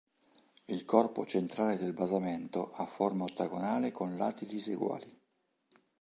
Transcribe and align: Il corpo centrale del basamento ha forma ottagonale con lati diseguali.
Il 0.65 0.83
corpo 0.83 1.27
centrale 1.27 1.77
del 1.77 1.93
basamento 1.93 2.71
ha 2.73 2.87
forma 2.87 3.25
ottagonale 3.25 3.91
con 3.91 4.17
lati 4.17 4.47
diseguali. 4.47 5.15